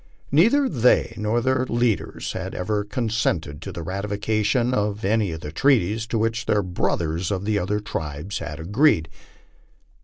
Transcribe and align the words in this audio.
Neither 0.31 0.67
they 0.67 1.13
nor 1.15 1.41
their 1.41 1.63
leaders 1.69 2.31
had 2.33 2.55
ever 2.55 2.83
consented 2.83 3.61
to 3.61 3.71
the 3.71 3.83
ratification 3.83 4.73
of 4.73 5.05
any 5.05 5.31
of 5.31 5.41
the 5.41 5.51
treaties 5.51 6.07
to 6.07 6.17
which 6.17 6.47
their 6.47 6.63
brothers 6.63 7.29
of 7.29 7.45
the 7.45 7.59
other 7.59 7.79
tribes 7.79 8.39
had 8.39 8.59
agreed. 8.59 9.09